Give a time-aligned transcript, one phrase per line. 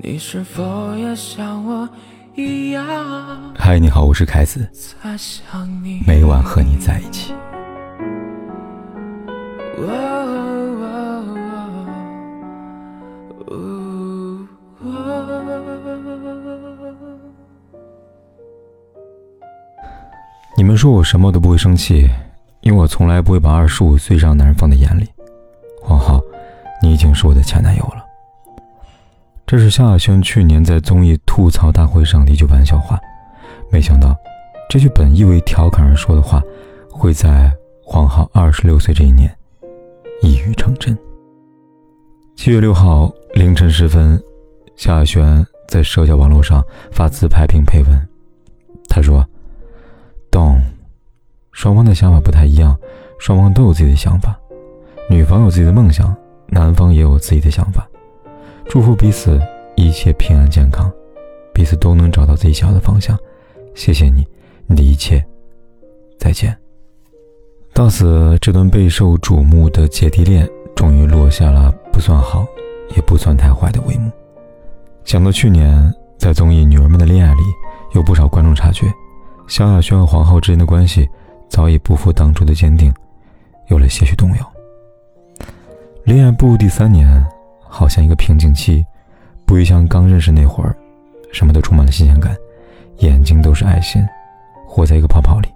[0.00, 1.88] 你是否也像我
[2.36, 2.84] 一样？
[3.58, 4.68] 嗨，你好，我是凯子，
[6.06, 7.34] 每晚和你在一起。
[20.56, 22.08] 你们说我什么都不会生气，
[22.60, 25.08] 因为我从来不会把二十五岁以上男人放在眼里。
[25.82, 26.20] 黄浩，
[26.80, 27.97] 你已经是我的前男友了。
[29.48, 33.00] 这是萧亚轩去年在综艺吐槽大会上的一句玩笑话，
[33.70, 34.14] 没想到
[34.68, 36.42] 这句本意为调侃而说的话，
[36.90, 37.50] 会在
[37.82, 39.34] 黄浩二十六岁这一年
[40.20, 40.94] 一语成真。
[42.36, 44.22] 七月六号凌晨时分，
[44.76, 48.08] 萧亚轩在社交网络上发自拍并配文，
[48.86, 49.26] 他说。
[50.30, 50.60] 懂，
[51.52, 52.78] 双方的想法不太一样，
[53.18, 54.38] 双方都有自己的想法。
[55.08, 56.14] 女方有自己的梦想，
[56.48, 57.88] 男方也有自己的想法。
[58.68, 59.40] 祝福彼此
[59.76, 60.92] 一切平安健康，
[61.54, 63.18] 彼此都能找到自己想要的方向。
[63.74, 64.26] 谢谢你，
[64.66, 65.24] 你的一切。
[66.18, 66.54] 再见。
[67.72, 70.46] 到此，这段备受瞩目的姐弟恋
[70.76, 72.46] 终于落下了不算好，
[72.94, 74.10] 也不算太坏的帷幕。
[75.04, 77.42] 想到去年在综艺《女人们的恋爱》里，
[77.94, 78.86] 有不少观众察觉。
[79.46, 81.08] 萧亚轩和黄浩之间的关系
[81.48, 82.92] 早已不复当初的坚定，
[83.68, 84.52] 有了些许动摇。
[86.04, 87.24] 恋爱步入第三年，
[87.68, 88.84] 好像一个瓶颈期，
[89.46, 90.74] 不会像刚认识那会儿，
[91.32, 92.36] 什么都充满了新鲜感，
[92.98, 94.02] 眼睛都是爱心，
[94.66, 95.48] 活在一个泡泡里。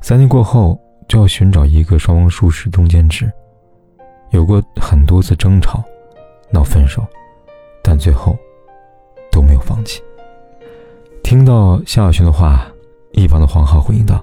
[0.00, 0.78] 三年过后，
[1.08, 3.30] 就要寻找一个双方舒适中间值。
[4.30, 5.82] 有过很多次争吵，
[6.50, 7.06] 闹分手，
[7.82, 8.36] 但最后
[9.30, 10.02] 都没有放弃。
[11.22, 12.66] 听到夏小轩的话。
[13.12, 14.22] 一旁的黄浩回应道：“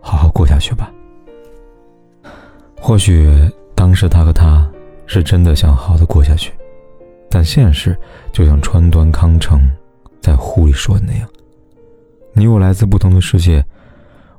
[0.00, 0.90] 好好过下去吧。
[2.80, 3.28] 或许
[3.74, 4.69] 当时他和她
[5.12, 6.52] 是真的想好好的过下去，
[7.28, 7.98] 但现实
[8.32, 9.60] 就像川端康成
[10.20, 11.28] 在《湖里说的那样：
[12.32, 13.64] 你我来自不同的世界，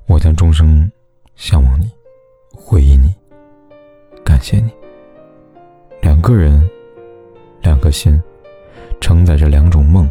[0.06, 0.90] 我将终生
[1.36, 1.92] 向往你，
[2.56, 3.14] 回忆你，
[4.24, 4.72] 感谢你。
[6.02, 6.66] 两个人，
[7.62, 8.18] 两颗心，
[9.02, 10.10] 承载着两种梦，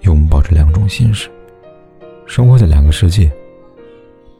[0.00, 1.30] 拥抱着两种心事。”
[2.26, 3.30] 生活在两个世界，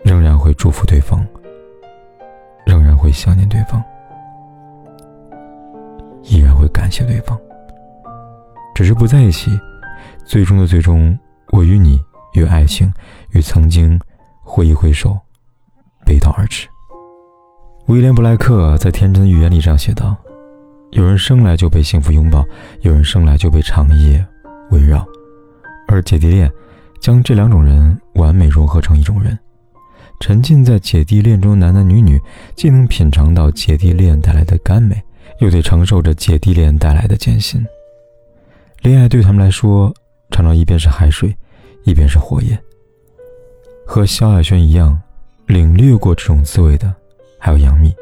[0.02, 1.24] 仍然会祝福对方，
[2.66, 3.80] 仍然会想念对方，
[6.24, 7.38] 依然会感谢对方。
[8.74, 9.58] 只是不在一起，
[10.24, 11.16] 最终的最终，
[11.52, 12.00] 我与你，
[12.34, 12.92] 与爱情，
[13.30, 13.98] 与曾经
[14.42, 15.16] 挥一挥手，
[16.04, 16.68] 背道而驰。
[17.86, 20.16] 威廉布莱克在《天真的预言》里这样写道
[20.92, 22.44] ：“有人生来就被幸福拥抱，
[22.80, 24.24] 有人生来就被长夜
[24.70, 25.06] 围绕，
[25.88, 26.50] 而姐弟恋。”
[27.00, 29.38] 将这两种人完美融合成一种人，
[30.20, 32.18] 沉浸在姐弟恋中，男男女女
[32.56, 35.04] 既能品尝到姐弟恋带来的甘美，
[35.38, 37.64] 又得承受着姐弟恋带来的艰辛。
[38.82, 39.92] 恋爱对他们来说，
[40.30, 41.34] 常常一边是海水，
[41.84, 42.58] 一边是火焰。
[43.86, 45.00] 和萧亚轩一样，
[45.46, 46.94] 领略过这种滋味的，
[47.38, 47.94] 还有杨幂。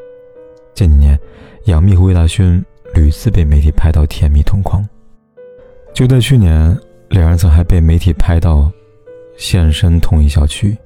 [0.74, 1.18] 近几年，
[1.64, 4.86] 杨幂和魏大勋屡次被媒体拍到甜蜜同框。
[5.92, 6.76] 就在去年，
[7.08, 8.70] 两人曾还被媒体拍到。
[9.38, 10.76] 现身同一小区，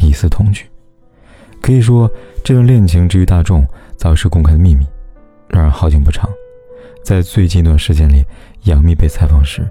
[0.00, 0.64] 疑似同居。
[1.60, 2.10] 可以说，
[2.42, 3.64] 这段恋情至于大众
[3.96, 4.84] 早已是公开的秘密。
[5.52, 6.28] 然而好景不长，
[7.04, 8.24] 在最近一段时间里，
[8.64, 9.68] 杨幂被采访时，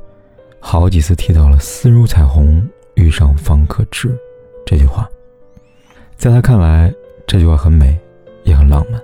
[0.60, 4.16] 好几次提到了“丝如彩虹，遇上方可知”
[4.64, 5.10] 这句话。
[6.16, 6.94] 在她看来，
[7.26, 8.00] 这句话很美，
[8.44, 9.02] 也很浪漫。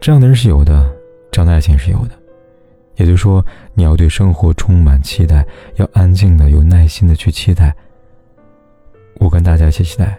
[0.00, 0.92] 这样的人是有的，
[1.30, 2.10] 这样的爱情是有的。
[2.96, 7.74] 也就是说，你要对生活充满期待，要安静的、有耐心的去期待。
[9.18, 10.18] 我跟大家一起期待，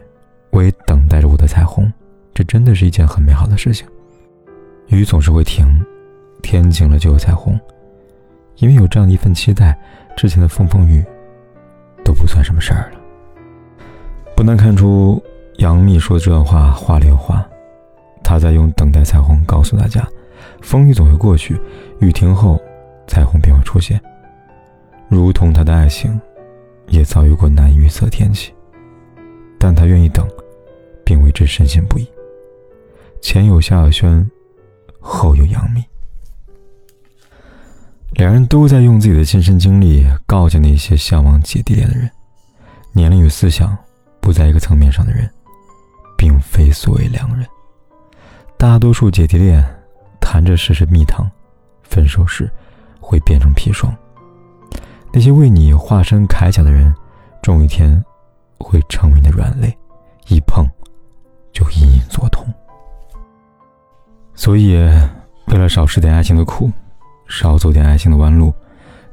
[0.52, 1.92] 我也等待着我的彩虹。
[2.34, 3.86] 这真的是一件很美好的事情。
[4.88, 5.68] 雨总是会停，
[6.42, 7.60] 天晴了就有彩虹。
[8.58, 9.78] 因为有这样一份期待，
[10.16, 11.04] 之前的风风雨
[12.04, 13.00] 都不算什么事儿了。
[14.36, 15.22] 不难看出，
[15.58, 17.48] 杨幂说这段话话里有话。
[18.24, 20.08] 她在用等待彩虹告诉大家，
[20.62, 21.60] 风雨总会过去，
[22.00, 22.60] 雨停后，
[23.08, 24.02] 彩虹便会出现。
[25.08, 26.20] 如同她的爱情，
[26.88, 28.54] 也遭遇过难预测天气。
[29.60, 30.28] 但她愿意等，
[31.06, 32.08] 并为之深信不疑。
[33.22, 34.30] 前有夏亚轩，
[35.10, 35.84] 后有杨幂，
[38.12, 42.12] 两人都在用自己的亲身经历告诫那些向往姐弟恋的人：
[42.92, 43.76] 年龄与思想
[44.20, 45.30] 不在一个层面上的人，
[46.18, 47.48] 并非所谓良人。
[48.58, 49.64] 大多数姐弟恋
[50.20, 51.30] 谈着时是蜜糖，
[51.84, 52.52] 分手时
[53.00, 53.96] 会变成砒霜。
[55.14, 56.94] 那些为你化身铠甲的人，
[57.42, 58.04] 终有一天。
[58.60, 59.78] 会成为你的软肋，
[60.28, 60.68] 一碰
[61.54, 62.44] 就隐隐作痛。
[64.38, 64.76] 所以，
[65.48, 66.72] 为了少吃点爱情的苦，
[67.28, 68.54] 少走点爱情的弯路，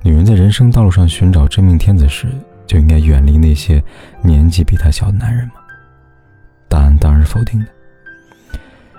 [0.03, 2.29] 女人在人生道路上寻找真命天子时，
[2.67, 3.83] 就应该远离那些
[4.21, 5.55] 年纪比她小的男人吗？
[6.69, 7.67] 答案当然是否定的。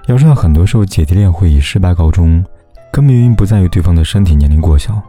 [0.08, 2.44] 要知道，很多时候姐弟恋会以失败告终，
[2.92, 5.00] 根本原因不在于对方的身体年龄过小，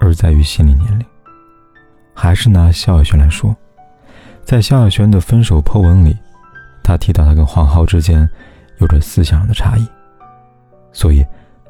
[0.00, 1.04] 而在于心理年龄。
[2.14, 3.54] 还是拿萧亚轩来说，
[4.44, 6.16] 在萧亚轩的分手 po 文里，
[6.82, 8.28] 他提到他跟黄浩之间
[8.78, 9.86] 有着思想上的差异，
[10.94, 11.22] 所以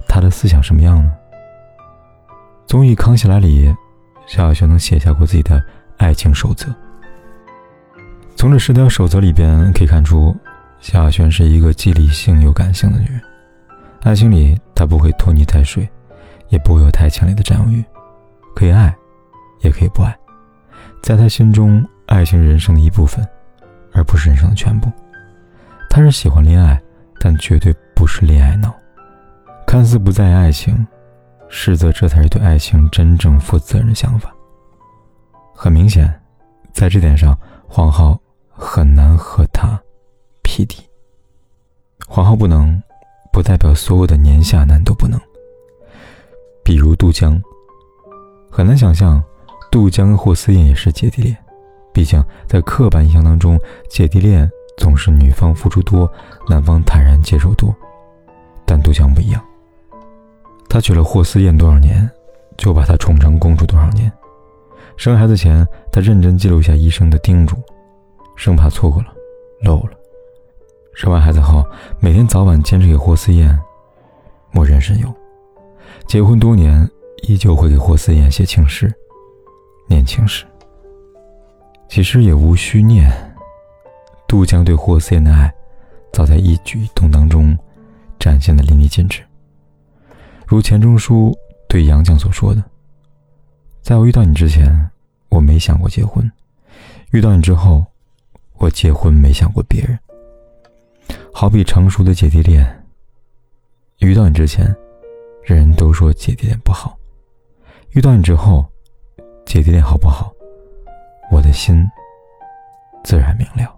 [0.06, 1.12] 他的思想什么样呢？
[2.66, 3.74] 综艺《康熙来》里，
[4.26, 5.60] 萧亚轩曾写下过自己的
[5.96, 6.72] 爱情守则。
[8.36, 10.36] 从这十条守则里边可以看出，
[10.78, 13.20] 萧亚轩是一个既理性又感性的女人。
[14.02, 15.88] 爱情里，她不会拖泥带水，
[16.48, 17.82] 也不会有太强烈的占有欲，
[18.54, 18.94] 可以爱，
[19.60, 20.14] 也可以不爱。
[21.02, 23.26] 在她心中，爱情人生的一部分，
[23.92, 24.92] 而不是人生的全部。
[25.88, 26.78] 她是喜欢恋爱，
[27.20, 28.74] 但绝对不是恋爱脑。
[29.66, 30.86] 看似不在意爱情。
[31.56, 34.34] 实则这才是对爱情真正负责任的想法。
[35.54, 36.12] 很明显，
[36.72, 37.38] 在这点上，
[37.68, 38.18] 黄浩
[38.50, 39.80] 很难和他
[40.42, 40.82] 匹敌。
[42.08, 42.82] 黄浩不能，
[43.32, 45.20] 不代表所有的年下男都不能。
[46.64, 47.40] 比如杜江，
[48.50, 49.22] 很难想象
[49.70, 51.36] 杜江跟霍思燕也是姐弟恋。
[51.92, 56.10] 毕竟在刻板印象当中，姐弟恋总是女方付出多，
[56.48, 57.72] 男方坦然接受多。
[58.66, 59.40] 但杜江不一样。
[60.74, 62.10] 他娶了霍思燕多少年，
[62.56, 64.10] 就把她宠成公主多少年。
[64.96, 67.54] 生孩子前，他认真记录下医生的叮嘱，
[68.34, 69.06] 生怕错过了、
[69.62, 69.90] 漏了。
[70.92, 71.64] 生完孩子后，
[72.00, 73.56] 每天早晚坚持给霍思燕
[74.50, 75.06] 默认神游。
[76.08, 76.90] 结婚多年，
[77.22, 78.92] 依旧会给霍思燕写情诗、
[79.86, 80.44] 念情诗。
[81.88, 83.12] 其实也无需念，
[84.26, 85.54] 杜江对霍思燕的爱，
[86.12, 87.56] 早在一举一动当中
[88.18, 89.22] 展现的淋漓尽致。
[90.46, 91.36] 如钱钟书
[91.68, 92.62] 对杨绛所说的
[93.82, 94.90] ：“在我遇到你之前，
[95.30, 96.22] 我没想过结婚；
[97.12, 97.84] 遇到你之后，
[98.58, 99.98] 我结婚没想过别人。
[101.32, 102.84] 好比成熟的姐弟恋。
[103.98, 104.66] 遇到你之前，
[105.42, 106.94] 人人都说姐弟恋不好；
[107.90, 108.64] 遇到你之后，
[109.46, 110.30] 姐弟恋好不好，
[111.30, 111.84] 我的心
[113.02, 113.74] 自然明了。”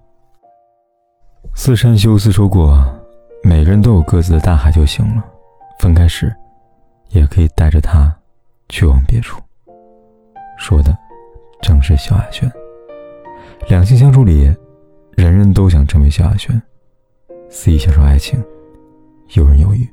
[1.55, 2.85] 四山修斯说过
[3.43, 5.25] ：“每个人都有各自的大海就行了，
[5.79, 6.35] 分开时。”
[7.09, 8.15] 也可以带着他
[8.69, 9.41] 去往别处。
[10.59, 10.97] 说的
[11.61, 12.51] 正是萧亚轩。
[13.69, 14.45] 两性相处里，
[15.17, 16.61] 人人都想成为萧亚轩，
[17.49, 18.43] 肆意享受爱情，
[19.35, 19.89] 游刃有余。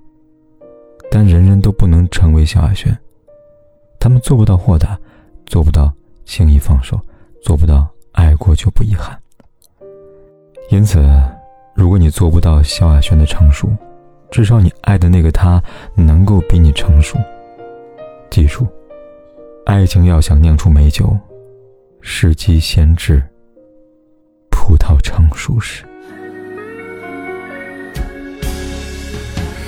[1.09, 2.97] 但人人都不能成为萧亚轩，
[3.99, 4.99] 他们做不到豁达，
[5.45, 5.93] 做不到
[6.25, 6.99] 轻易放手，
[7.41, 9.17] 做不到爱过就不遗憾。
[10.69, 10.99] 因此，
[11.75, 13.69] 如果你做不到萧亚轩的成熟，
[14.33, 15.61] 至少你爱的那个他
[15.95, 17.19] 能够比你成熟。
[18.31, 18.67] 记住，
[19.67, 21.15] 爱情要想酿出美酒，
[22.01, 23.21] 时机先至，
[24.49, 25.85] 葡萄成熟时。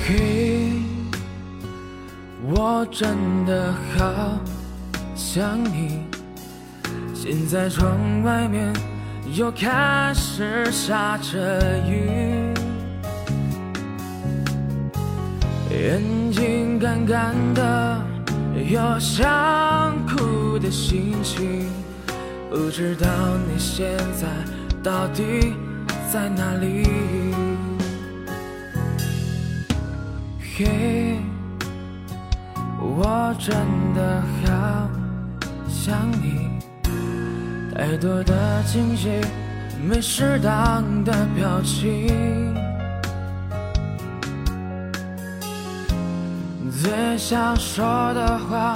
[0.08, 0.72] 嘿，
[2.48, 4.40] 我真的好
[5.14, 6.04] 想你。
[7.14, 8.74] 现在窗外面
[9.36, 12.35] 又开始下着雨。
[15.76, 18.02] 眼睛干干的，
[18.70, 21.68] 有想哭的心情，
[22.50, 23.08] 不知道
[23.46, 24.26] 你现在
[24.82, 25.54] 到底
[26.12, 26.88] 在哪里？
[30.40, 31.20] 嘿，
[32.80, 33.54] 我真
[33.94, 34.90] 的好
[35.68, 36.50] 想你，
[37.76, 39.10] 太多的惊喜，
[39.86, 42.56] 没适当的表情。
[46.86, 48.76] 最想说的话，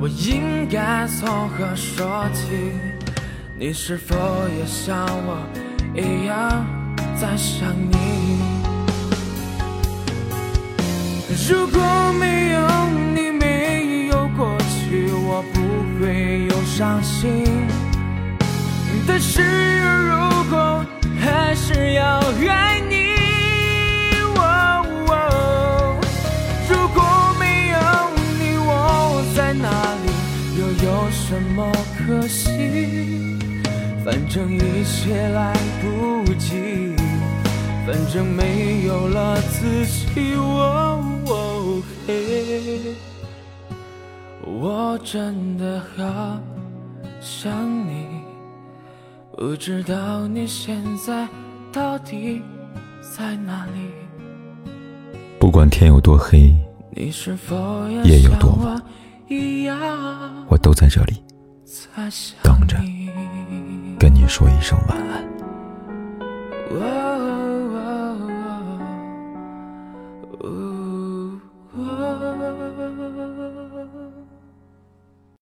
[0.00, 2.72] 我应该从何说起？
[3.56, 4.16] 你是否
[4.48, 5.38] 也像我
[5.94, 6.66] 一样
[7.14, 8.40] 在想你？
[11.48, 11.80] 如果
[12.18, 12.60] 没有
[13.14, 15.60] 你，没有过去，我不
[16.00, 17.44] 会有伤心。
[19.06, 19.40] 但是
[32.26, 32.50] 可惜？
[34.04, 36.92] 反正一切来不及，
[37.86, 40.34] 反正没有了自己。
[40.34, 42.96] 哦嘿，
[44.44, 46.40] 我真的好
[47.20, 47.52] 想
[47.86, 48.08] 你，
[49.36, 51.28] 不知道你现在
[51.72, 52.42] 到底
[53.16, 54.68] 在哪里。
[55.38, 56.52] 不管天有多黑，
[56.90, 58.82] 你是否夜有多晚。
[60.48, 61.22] 我都在这里
[62.42, 62.76] 等着
[63.98, 65.35] 跟你说一声晚安。